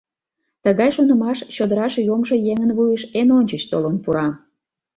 Тыгай 0.63 0.89
шонымаш 0.95 1.39
чодыраш 1.55 1.93
йомшо 2.07 2.35
еҥын 2.51 2.71
вуйыш 2.77 3.01
эн 3.19 3.29
ончыч 3.37 3.63
толын 3.71 3.95
пура. 4.03 4.27